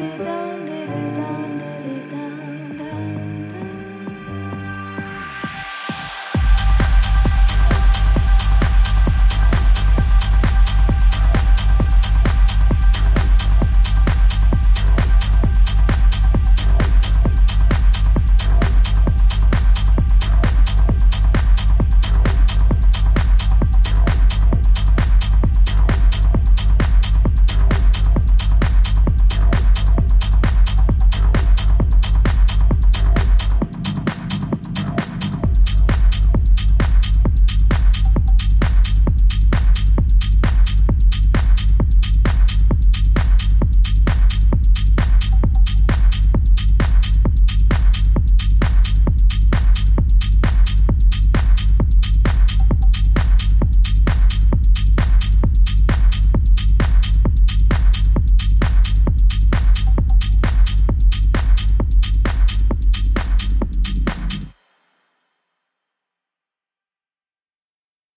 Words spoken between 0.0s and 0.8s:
did it, down